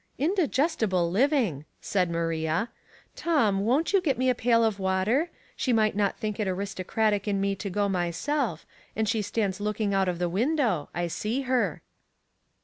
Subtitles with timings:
[0.31, 2.69] "Indigestible living," said Maria."
[3.15, 5.29] Tom, won't you get me a pail of water?
[5.55, 9.93] she might not think it aristocratic in me to go myself, and she stands looking
[9.93, 11.83] oat of the window— I see her."